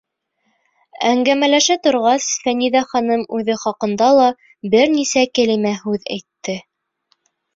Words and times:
Әңгәмәләшә 1.09 1.75
торғас, 1.87 2.29
Фәниҙә 2.45 2.81
ханым 2.93 3.21
үҙе 3.39 3.57
хаҡында 3.65 4.09
ла 4.21 4.31
бер 4.75 4.89
нисә 4.97 5.23
кәлимә 5.41 5.75
һүҙ 5.83 6.09
әйтте. 6.17 6.57